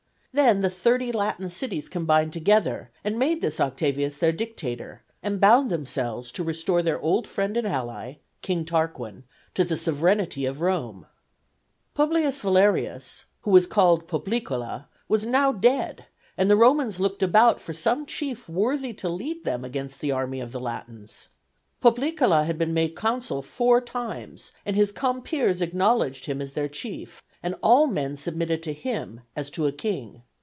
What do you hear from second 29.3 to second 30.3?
as to a king.